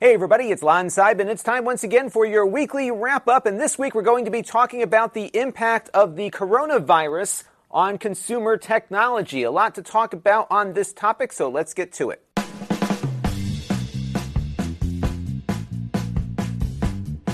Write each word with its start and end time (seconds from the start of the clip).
Hey 0.00 0.14
everybody, 0.14 0.52
it's 0.52 0.62
Lon 0.62 0.86
Seidman 0.86 1.26
It's 1.26 1.42
time 1.42 1.64
once 1.64 1.82
again 1.82 2.08
for 2.08 2.24
your 2.24 2.46
weekly 2.46 2.92
wrap 2.92 3.26
up. 3.26 3.46
And 3.46 3.60
this 3.60 3.76
week 3.76 3.96
we're 3.96 4.02
going 4.02 4.26
to 4.26 4.30
be 4.30 4.42
talking 4.42 4.80
about 4.80 5.12
the 5.12 5.24
impact 5.36 5.90
of 5.92 6.14
the 6.14 6.30
coronavirus 6.30 7.42
on 7.68 7.98
consumer 7.98 8.56
technology. 8.56 9.42
A 9.42 9.50
lot 9.50 9.74
to 9.74 9.82
talk 9.82 10.12
about 10.12 10.46
on 10.52 10.74
this 10.74 10.92
topic, 10.92 11.32
so 11.32 11.50
let's 11.50 11.74
get 11.74 11.92
to 11.94 12.10
it. 12.10 12.22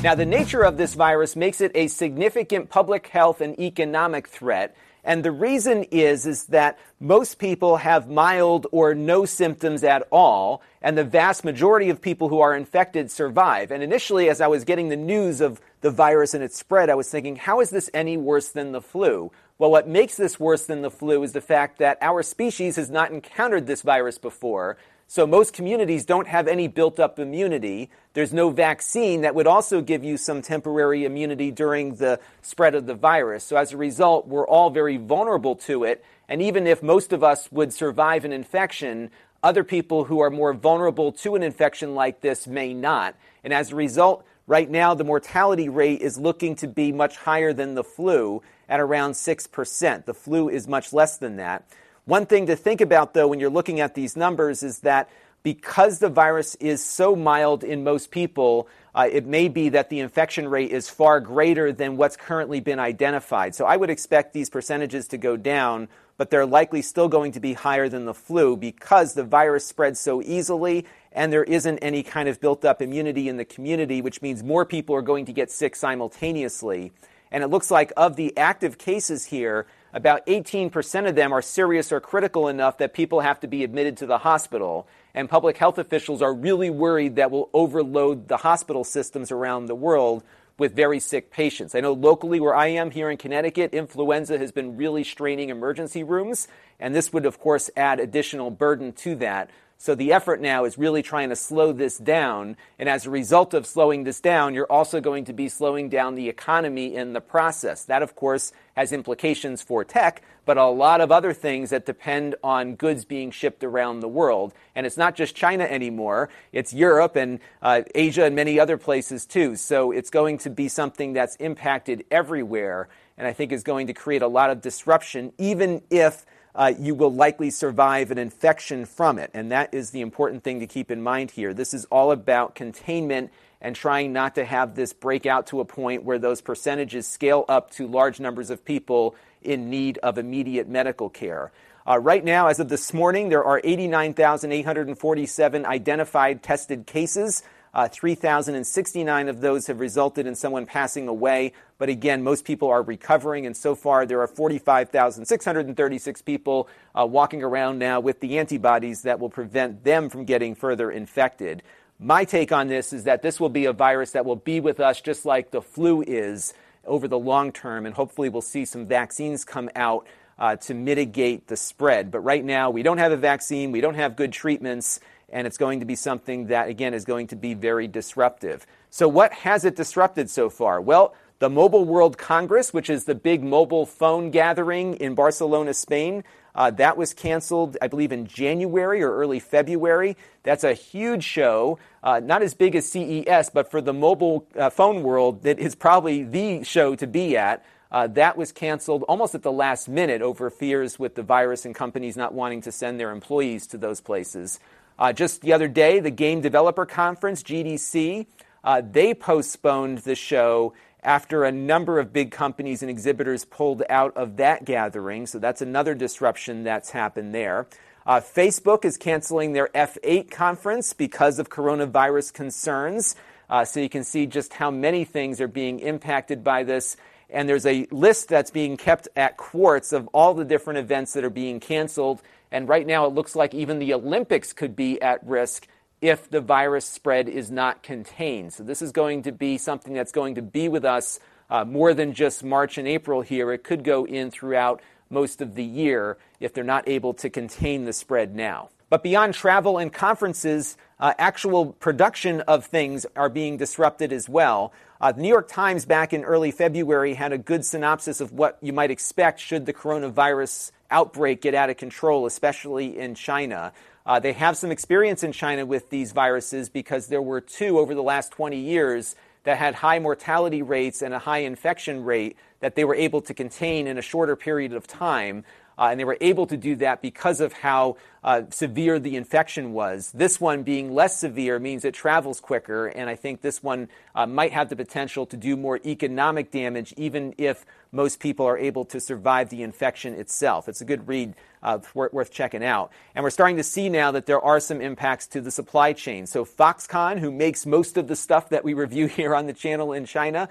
Now, 0.03 0.15
the 0.15 0.25
nature 0.25 0.63
of 0.63 0.79
this 0.79 0.95
virus 0.95 1.37
makes 1.37 1.61
it 1.61 1.71
a 1.75 1.89
significant 1.89 2.71
public 2.71 3.09
health 3.09 3.43
and 3.43 3.61
economic 3.61 4.27
threat. 4.27 4.75
And 5.05 5.23
the 5.23 5.33
reason 5.33 5.85
is, 5.85 6.27
is 6.27 6.45
that 6.45 6.79
most 6.99 7.39
people 7.39 7.77
have 7.77 8.09
mild 8.09 8.67
or 8.73 8.95
no 8.95 9.27
symptoms 9.27 9.85
at 9.85 10.09
all, 10.11 10.63
and 10.81 10.97
the 10.97 11.05
vast 11.05 11.45
majority 11.45 11.91
of 11.91 12.01
people 12.01 12.31
who 12.31 12.41
are 12.41 12.57
infected 12.57 13.11
survive. 13.11 13.71
And 13.71 13.83
initially, 13.83 14.31
as 14.31 14.41
I 14.41 14.47
was 14.47 14.65
getting 14.65 14.89
the 14.89 14.97
news 14.97 15.41
of 15.41 15.61
the 15.83 15.91
virus 15.91 16.33
and 16.33 16.43
its 16.43 16.59
spread, 16.59 16.89
I 16.89 16.95
was 16.95 17.11
thinking, 17.11 17.37
how 17.37 17.61
is 17.61 17.71
this 17.71 17.91
any 17.93 18.17
worse 18.17 18.49
than 18.49 18.73
the 18.73 18.81
flu? 18.81 19.31
Well, 19.59 19.71
what 19.71 19.87
makes 19.87 20.17
this 20.17 20.41
worse 20.41 20.67
than 20.67 20.83
the 20.83 20.91
flu 20.91 21.23
is 21.23 21.33
the 21.33 21.41
fact 21.41 21.79
that 21.79 21.99
our 22.01 22.23
species 22.23 22.77
has 22.77 22.91
not 22.91 23.13
encountered 23.13 23.67
this 23.67 23.83
virus 23.83 24.19
before. 24.19 24.79
So 25.07 25.27
most 25.27 25.53
communities 25.53 26.05
don't 26.05 26.27
have 26.27 26.49
any 26.49 26.67
built 26.67 26.99
up 26.99 27.19
immunity. 27.19 27.91
There's 28.15 28.33
no 28.33 28.51
vaccine 28.51 29.21
that 29.21 29.35
would 29.35 29.47
also 29.47 29.81
give 29.81 30.03
you 30.03 30.17
some 30.17 30.43
temporary 30.43 31.05
immunity 31.05 31.51
during 31.51 31.97
the 31.97 32.21
spread 32.43 32.75
of 32.75 32.87
the 32.87 32.95
virus. 32.95 33.45
So 33.45 33.57
as 33.57 33.73
a 33.73 33.77
result, 33.77 34.27
we're 34.27 34.47
all 34.47 34.71
very 34.71 34.97
vulnerable 34.97 35.57
to 35.57 35.85
it. 35.85 36.05
And 36.29 36.41
even 36.41 36.67
if 36.67 36.83
most 36.83 37.13
of 37.13 37.23
us 37.23 37.53
would 37.53 37.73
survive 37.73 38.25
an 38.25 38.33
infection, 38.33 39.11
other 39.43 39.63
people 39.63 40.05
who 40.05 40.21
are 40.21 40.31
more 40.31 40.55
vulnerable 40.55 41.13
to 41.13 41.35
an 41.35 41.43
infection 41.43 41.95
like 41.95 42.23
this 42.23 42.47
may 42.47 42.73
not. 42.73 43.15
And 43.45 43.53
as 43.53 43.71
a 43.71 43.77
result, 43.77 44.25
right 44.47 44.71
now 44.71 44.95
the 44.95 45.05
mortality 45.05 45.69
rate 45.69 46.01
is 46.01 46.19
looking 46.19 46.57
to 46.57 46.67
be 46.67 46.93
much 46.93 47.19
higher 47.19 47.53
than 47.53 47.75
the 47.75 47.85
flu 47.85 48.43
at 48.71 48.81
around 48.81 49.13
6%. 49.13 50.05
The 50.07 50.15
flu 50.15 50.49
is 50.49 50.67
much 50.67 50.95
less 50.95 51.19
than 51.19 51.37
that. 51.37 51.69
One 52.07 52.27
thing 52.27 52.47
to 52.47 52.57
think 52.57 52.83
about, 52.83 53.15
though, 53.15 53.29
when 53.29 53.41
you're 53.41 53.49
looking 53.49 53.81
at 53.81 53.95
these 53.95 54.15
numbers 54.15 54.63
is 54.63 54.81
that 54.81 55.09
because 55.43 55.99
the 55.99 56.09
virus 56.09 56.55
is 56.57 56.85
so 56.85 57.17
mild 57.17 57.65
in 57.65 57.85
most 57.85 58.11
people, 58.11 58.69
uh, 58.95 59.09
it 59.11 59.27
may 59.27 59.49
be 59.49 59.71
that 59.71 59.91
the 59.91 60.01
infection 60.01 60.49
rate 60.49 60.71
is 60.71 60.89
far 60.89 61.21
greater 61.21 61.73
than 61.73 61.97
what's 61.97 62.17
currently 62.17 62.61
been 62.61 62.79
identified. 62.79 63.55
So 63.55 63.65
I 63.65 63.77
would 63.77 63.91
expect 63.91 64.33
these 64.33 64.51
percentages 64.51 65.09
to 65.09 65.19
go 65.19 65.37
down, 65.37 65.89
but 66.17 66.31
they're 66.31 66.47
likely 66.47 66.83
still 66.83 67.09
going 67.09 67.33
to 67.33 67.41
be 67.41 67.55
higher 67.55 67.89
than 67.89 68.05
the 68.05 68.15
flu 68.15 68.57
because 68.57 69.15
the 69.15 69.25
virus 69.25 69.67
spreads 69.67 69.99
so 69.99 70.23
easily 70.23 70.87
and 71.13 71.33
there 71.33 71.45
isn't 71.45 71.79
any 71.79 72.03
kind 72.03 72.29
of 72.29 72.41
built 72.41 72.65
up 72.65 72.83
immunity 72.83 73.29
in 73.29 73.37
the 73.37 73.45
community, 73.45 74.03
which 74.03 74.21
means 74.21 74.43
more 74.43 74.65
people 74.65 74.95
are 74.95 75.03
going 75.03 75.27
to 75.27 75.33
get 75.33 75.51
sick 75.51 75.77
simultaneously. 75.77 76.93
And 77.31 77.43
it 77.43 77.49
looks 77.49 77.71
like 77.71 77.93
of 77.97 78.17
the 78.17 78.37
active 78.37 78.79
cases 78.79 79.27
here, 79.27 79.67
about 79.95 80.27
18% 80.27 81.09
of 81.09 81.15
them 81.15 81.33
are 81.33 81.41
serious 81.41 81.93
or 81.93 82.01
critical 82.01 82.49
enough 82.49 82.79
that 82.79 82.93
people 82.93 83.21
have 83.21 83.39
to 83.41 83.47
be 83.47 83.63
admitted 83.63 83.97
to 83.99 84.07
the 84.07 84.19
hospital. 84.19 84.89
And 85.15 85.31
public 85.31 85.57
health 85.57 85.79
officials 85.79 86.21
are 86.21 86.35
really 86.35 86.69
worried 86.69 87.15
that 87.15 87.31
will 87.31 87.49
overload 87.55 88.27
the 88.27 88.39
hospital 88.39 88.83
systems 88.83 89.31
around 89.31 89.67
the 89.67 89.75
world 89.77 90.25
with 90.59 90.75
very 90.75 90.99
sick 90.99 91.31
patients. 91.31 91.77
I 91.77 91.81
know 91.81 91.93
locally 91.93 92.41
where 92.41 92.55
I 92.55 92.69
am 92.69 92.91
here 92.91 93.09
in 93.09 93.17
Connecticut, 93.17 93.73
influenza 93.73 94.37
has 94.37 94.51
been 94.51 94.77
really 94.77 95.05
straining 95.05 95.51
emergency 95.51 96.03
rooms, 96.03 96.49
and 96.81 96.95
this 96.95 97.13
would, 97.13 97.25
of 97.25 97.39
course, 97.39 97.71
add 97.77 98.01
additional 98.01 98.51
burden 98.51 98.93
to 98.95 99.15
that. 99.17 99.51
So 99.85 99.95
the 99.95 100.15
effort 100.15 100.41
now 100.41 100.65
is 100.65 100.79
really 100.79 101.03
trying 101.03 101.29
to 101.29 101.37
slow 101.37 101.71
this 101.71 101.99
down. 101.99 102.57
And 102.79 102.89
as 102.89 103.05
a 103.05 103.11
result 103.11 103.53
of 103.53 103.67
slowing 103.67 104.05
this 104.05 104.19
down, 104.19 104.55
you're 104.55 104.73
also 104.73 104.99
going 104.99 105.27
to 105.27 105.35
be 105.35 105.51
slowing 105.51 105.91
down 105.91 106.15
the 106.15 106.31
economy 106.31 106.95
in 106.95 107.13
the 107.13 107.21
process. 107.21 107.85
That, 107.85 108.01
of 108.01 108.17
course, 108.17 108.55
has 108.79 108.93
implications 108.95 109.61
for 109.61 109.85
tech, 109.85 110.23
but 110.47 110.57
a 110.57 110.65
lot 110.65 111.03
of 111.03 111.13
other 111.13 111.35
things 111.35 111.69
that 111.69 111.85
depend 111.85 112.35
on 112.43 112.77
goods 112.77 113.05
being 113.05 113.31
shipped 113.31 113.63
around 113.63 114.01
the 114.01 114.09
world. 114.09 114.55
And 114.75 114.87
it's 114.87 114.97
not 114.97 115.17
just 115.17 115.37
China 115.37 115.65
anymore, 115.65 116.31
it's 116.51 116.73
Europe 116.73 117.15
and 117.15 117.39
uh, 117.61 117.83
Asia 117.95 118.25
and 118.25 118.35
many 118.35 118.59
other 118.59 118.79
places 118.79 119.27
too. 119.27 119.55
So 119.55 119.93
it's 119.93 120.09
going 120.09 120.39
to 120.39 120.49
be 120.49 120.69
something 120.69 121.13
that's 121.13 121.37
impacted 121.37 122.07
everywhere. 122.11 122.89
And 123.19 123.27
I 123.27 123.35
think 123.35 123.53
is 123.53 123.63
going 123.63 123.89
to 123.89 123.93
create 123.93 124.23
a 124.23 124.29
lot 124.29 124.49
of 124.49 124.63
disruption, 124.63 125.35
even 125.37 125.83
if 125.91 126.25
uh, 126.55 126.73
you 126.79 126.95
will 126.95 127.13
likely 127.13 127.51
survive 127.51 128.11
an 128.11 128.19
infection 128.19 128.87
from 128.87 129.19
it. 129.19 129.31
And 129.35 129.53
that 129.53 129.75
is 129.75 129.91
the 129.91 130.01
important 130.01 130.45
thing 130.45 130.61
to 130.61 130.67
keep 130.67 130.91
in 130.91 131.03
mind 131.03 131.33
here. 131.33 131.53
This 131.53 131.75
is 131.75 131.85
all 131.87 132.13
about 132.13 132.55
containment 132.55 133.33
and 133.61 133.75
trying 133.75 134.13
not 134.13 134.37
to 134.37 134.45
have 134.45 134.75
this 134.75 134.93
break 134.93 135.27
out 135.27 135.49
to 135.49 135.61
a 135.61 135.65
point 135.65 136.05
where 136.05 136.19
those 136.19 136.41
percentages 136.41 137.09
scale 137.09 137.45
up 137.49 137.71
to 137.73 137.87
large 137.87 138.21
numbers 138.21 138.51
of 138.51 138.65
people 138.65 139.17
in 139.43 139.71
need 139.71 139.99
of 139.99 140.19
immediate 140.19 140.69
medical 140.69 141.09
care. 141.09 141.51
Uh, 141.87 141.99
right 141.99 142.25
now, 142.25 142.47
as 142.47 142.61
of 142.61 142.69
this 142.69 142.95
morning, 142.95 143.29
there 143.29 143.45
are 143.45 143.61
89,847 143.63 145.67
identified 145.67 146.43
tested 146.43 146.87
cases. 146.87 147.43
Uh, 147.75 147.89
3,069 147.89 149.29
of 149.29 149.41
those 149.41 149.67
have 149.67 149.81
resulted 149.81 150.27
in 150.29 150.37
someone 150.37 150.65
passing 150.65 151.09
away. 151.09 151.53
But 151.77 151.89
again, 151.89 152.23
most 152.23 152.45
people 152.45 152.71
are 152.71 152.83
recovering, 152.83 153.47
and 153.47 153.57
so 153.57 153.75
far 153.75 154.07
there 154.07 154.21
are 154.21 154.29
45,636 154.29 156.23
people 156.23 156.69
uh, 156.95 157.05
walking 157.05 157.43
around 157.43 157.81
now 157.81 157.99
with 157.99 158.21
the 158.21 158.39
antibodies 158.39 159.03
that 159.03 159.19
will 159.19 159.29
prevent 159.29 159.83
them 159.83 160.09
from 160.09 160.25
getting 160.25 160.55
further 160.55 160.89
infected. 160.89 161.65
My 161.99 162.25
take 162.25 162.53
on 162.53 162.69
this 162.69 162.93
is 162.93 163.05
that 163.05 163.23
this 163.23 163.41
will 163.41 163.49
be 163.49 163.65
a 163.65 163.73
virus 163.73 164.13
that 164.13 164.25
will 164.25 164.37
be 164.37 164.61
with 164.61 164.79
us 164.79 165.01
just 165.01 165.25
like 165.25 165.51
the 165.51 165.63
flu 165.63 166.03
is 166.03 166.55
over 166.87 167.09
the 167.09 167.19
long 167.19 167.51
term, 167.51 167.87
and 167.87 167.95
hopefully 167.95 168.29
we'll 168.29 168.43
see 168.43 168.65
some 168.65 168.87
vaccines 168.87 169.45
come 169.45 169.69
out 169.75 170.07
uh, 170.39 170.57
to 170.57 170.75
mitigate 170.75 171.49
the 171.49 171.57
spread. 171.57 172.11
But 172.11 172.21
right 172.21 172.45
now, 172.45 172.71
we 172.71 172.83
don't 172.83 172.99
have 172.99 173.13
a 173.13 173.17
vaccine, 173.17 173.73
we 173.73 173.81
don't 173.81 173.95
have 173.95 174.17
good 174.17 174.33
treatments 174.33 175.01
and 175.31 175.47
it's 175.47 175.59
going 175.59 175.81
to 175.81 175.87
be 175.87 175.97
something 175.97 176.47
that, 176.49 176.69
again, 176.69 176.95
is 176.95 177.05
going 177.05 177.27
to 177.29 177.37
be 177.37 177.55
very 177.55 177.89
disruptive. 177.89 178.67
So, 178.91 179.09
what 179.09 179.33
has 179.33 179.65
it 179.65 179.77
disrupted 179.77 180.31
so 180.31 180.51
far? 180.51 180.81
Well, 180.81 181.15
the 181.41 181.51
Mobile 181.51 181.85
World 181.85 182.17
Congress, 182.17 182.73
which 182.73 182.89
is 182.89 183.05
the 183.05 183.15
big 183.15 183.43
mobile 183.43 183.87
phone 183.87 184.31
gathering 184.31 184.95
in 184.95 185.15
Barcelona, 185.15 185.75
Spain, 185.75 186.25
uh, 186.55 186.71
that 186.71 186.97
was 186.97 187.13
canceled, 187.13 187.77
I 187.83 187.89
believe, 187.89 188.13
in 188.13 188.27
January 188.27 189.03
or 189.03 189.17
early 189.17 189.41
February. 189.41 190.17
That's 190.45 190.63
a 190.63 190.73
huge 190.73 191.25
show, 191.25 191.79
uh, 192.03 192.21
not 192.21 192.43
as 192.43 192.55
big 192.55 192.77
as 192.77 192.89
CES, 192.89 193.51
but 193.51 193.71
for 193.71 193.81
the 193.81 193.93
mobile 193.93 194.47
uh, 194.57 194.71
phone 194.71 195.03
world, 195.03 195.43
that 195.43 195.59
is 195.59 195.75
probably 195.75 196.23
the 196.23 196.63
show 196.63 196.95
to 196.95 197.07
be 197.07 197.37
at. 197.37 197.65
Uh, 197.91 198.07
that 198.09 198.37
was 198.37 198.51
canceled 198.51 199.05
almost 199.05 199.35
at 199.35 199.43
the 199.43 199.53
last 199.53 199.89
minute 199.89 200.23
over 200.23 200.51
fears 200.51 200.99
with 200.99 201.15
the 201.15 201.23
virus 201.23 201.65
and 201.65 201.75
companies 201.75 202.17
not 202.17 202.33
wanting 202.33 202.61
to 202.61 202.73
send 202.73 202.99
their 202.99 203.11
employees 203.11 203.67
to 203.67 203.79
those 203.79 204.01
places. 204.01 204.59
Uh, 204.99 205.13
just 205.13 205.41
the 205.41 205.53
other 205.53 205.69
day, 205.69 206.01
the 206.01 206.11
Game 206.11 206.41
Developer 206.41 206.87
Conference, 206.87 207.43
GDC, 207.43 208.27
uh, 208.63 208.83
they 208.85 209.15
postponed 209.15 209.99
the 209.99 210.15
show 210.15 210.73
after 211.03 211.45
a 211.45 211.53
number 211.53 211.99
of 211.99 212.13
big 212.13 212.31
companies 212.31 212.83
and 212.83 212.91
exhibitors 212.91 213.45
pulled 213.45 213.83
out 213.91 214.17
of 214.17 214.37
that 214.37 214.65
gathering. 214.65 215.27
So 215.27 215.39
that's 215.39 215.61
another 215.61 215.95
disruption 215.95 216.65
that's 216.65 216.91
happened 216.91 217.35
there. 217.35 217.67
Uh, 218.07 218.21
Facebook 218.21 218.85
is 218.85 218.97
canceling 218.97 219.53
their 219.53 219.69
F8 219.69 220.31
conference 220.31 220.93
because 220.93 221.39
of 221.39 221.49
coronavirus 221.49 222.33
concerns. 222.33 223.17
Uh, 223.49 223.65
so 223.65 223.81
you 223.81 223.89
can 223.89 224.05
see 224.05 224.27
just 224.27 224.55
how 224.55 224.71
many 224.71 225.05
things 225.05 225.41
are 225.41 225.49
being 225.49 225.81
impacted 225.81 226.43
by 226.43 226.63
this. 226.63 226.97
And 227.31 227.49
there's 227.49 227.67
a 227.67 227.87
list 227.91 228.29
that's 228.29 228.51
being 228.51 228.77
kept 228.77 229.09
at 229.17 229.37
Quartz 229.37 229.93
of 229.93 230.09
all 230.09 230.35
the 230.35 230.45
different 230.45 230.79
events 230.79 231.15
that 231.15 231.25
are 231.25 231.31
being 231.31 231.61
canceled. 231.61 232.23
And 232.55 232.69
right 232.69 232.87
now, 232.87 233.05
it 233.07 233.13
looks 233.13 233.35
like 233.35 233.53
even 233.53 233.81
the 233.81 233.95
Olympics 233.95 234.53
could 234.53 234.77
be 234.77 235.03
at 235.03 235.27
risk 235.27 235.67
if 236.01 236.31
the 236.31 236.41
virus 236.41 236.85
spread 236.85 237.29
is 237.29 237.51
not 237.51 237.83
contained. 237.83 238.53
So, 238.53 238.63
this 238.63 238.81
is 238.81 238.93
going 238.93 239.25
to 239.25 239.33
be 239.33 239.59
something 239.59 239.93
that's 239.93 240.13
going 240.13 240.37
to 240.37 240.43
be 240.43 240.69
with 240.69 240.85
us 240.85 241.19
uh, 241.51 241.65
more 241.65 241.95
than 241.95 242.15
just 242.15 242.45
March 242.45 242.79
and 242.79 242.87
April 242.87 243.23
here. 243.23 243.51
It 243.51 243.65
could 243.65 243.83
go 243.83 244.07
in 244.07 244.31
throughout 244.31 244.83
most 245.11 245.41
of 245.41 245.57
the 245.57 245.65
year 245.65 246.17
if 246.39 246.55
they're 246.55 246.63
not 246.63 246.89
able 246.89 247.13
to 247.15 247.29
contain 247.29 247.87
the 247.87 247.93
spread 247.93 248.37
now. 248.37 248.69
But 248.89 249.03
beyond 249.03 249.35
travel 249.35 249.79
and 249.79 249.93
conferences, 249.93 250.77
uh, 251.01 251.13
actual 251.19 251.73
production 251.73 252.43
of 252.43 252.67
things 252.67 253.05
are 253.17 253.29
being 253.29 253.57
disrupted 253.57 254.13
as 254.13 254.29
well. 254.29 254.73
Uh, 255.01 255.11
the 255.11 255.23
New 255.23 255.29
York 255.29 255.49
Times 255.49 255.87
back 255.87 256.13
in 256.13 256.23
early 256.23 256.53
February 256.53 257.15
had 257.15 257.33
a 257.33 257.39
good 257.39 257.65
synopsis 257.65 258.21
of 258.21 258.31
what 258.31 258.59
you 258.63 258.73
might 258.73 258.93
expect 258.93 259.41
should 259.41 259.67
the 259.67 259.73
coronavirus 259.73 260.71
outbreak 260.91 261.41
get 261.43 261.55
out 261.55 261.71
of 261.71 261.77
control, 261.77 262.27
especially 262.27 262.99
in 262.99 263.15
China. 263.15 263.73
Uh, 264.07 264.21
they 264.21 264.33
have 264.33 264.57
some 264.57 264.71
experience 264.71 265.23
in 265.23 265.33
China 265.33 265.65
with 265.65 265.91
these 265.91 266.13
viruses 266.13 266.69
because 266.69 267.07
there 267.07 267.23
were 267.23 267.41
two 267.41 267.79
over 267.79 267.95
the 267.95 268.03
last 268.03 268.33
20 268.33 268.59
years 268.59 269.17
that 269.45 269.59
had 269.59 269.75
high 269.75 269.99
mortality 269.99 270.63
rates 270.63 271.03
and 271.03 271.15
a 271.15 271.19
high 271.19 271.39
infection 271.39 272.05
rate 272.05 272.37
that 272.61 272.75
they 272.75 272.85
were 272.85 272.95
able 272.95 273.21
to 273.23 273.35
contain 273.35 273.87
in 273.87 273.99
a 273.99 274.03
shorter 274.03 274.37
period 274.37 274.73
of 274.73 274.87
time. 274.87 275.45
Uh, 275.79 275.89
and 275.91 275.99
they 275.99 276.05
were 276.05 276.19
able 276.21 276.47
to 276.47 276.57
do 276.57 276.77
that 276.77 277.03
because 277.03 277.41
of 277.41 277.53
how 277.53 277.97
uh, 278.23 278.43
severe 278.51 278.99
the 278.99 279.17
infection 279.17 279.73
was. 279.73 280.11
This 280.13 280.41
one 280.41 280.63
being 280.63 280.95
less 280.95 281.19
severe 281.19 281.59
means 281.59 281.85
it 281.85 281.95
travels 281.95 282.41
quicker, 282.41 282.87
and 282.87 283.11
I 283.11 283.17
think 283.17 283.43
this 283.43 283.63
one 283.63 283.89
uh, 284.15 284.27
might 284.27 284.53
have 284.53 284.69
the 284.69 284.77
potential 284.77 285.27
to 285.27 285.37
do 285.37 285.57
more 285.57 285.81
economic 285.85 286.51
damage, 286.51 286.95
even 286.97 287.35
if 287.37 287.67
most 287.93 288.21
people 288.21 288.47
are 288.47 288.59
able 288.59 288.85
to 288.87 289.01
survive 289.01 289.51
the 289.51 289.63
infection 289.63 290.15
itself. 290.15 290.69
It's 290.69 290.81
a 290.81 290.85
good 290.85 291.07
read 291.07 291.35
uh, 291.63 291.79
worth 291.95 292.31
checking 292.31 292.65
out. 292.65 292.93
And 293.15 293.23
we're 293.23 293.31
starting 293.31 293.57
to 293.57 293.63
see 293.63 293.89
now 293.89 294.11
that 294.13 294.27
there 294.27 294.41
are 294.41 294.61
some 294.61 294.81
impacts 294.81 295.27
to 295.29 295.41
the 295.41 295.51
supply 295.51 295.93
chain. 295.93 296.27
So 296.27 296.45
Foxconn, 296.45 297.19
who 297.19 297.31
makes 297.31 297.67
most 297.67 297.97
of 297.97 298.09
the 298.09 298.17
stuff 298.17 298.51
that 298.51 298.65
we 298.65 298.75
review 298.75 299.07
here 299.19 299.35
on 299.35 299.47
the 299.47 299.53
channel 299.53 299.93
in 299.93 300.07
China, 300.07 300.49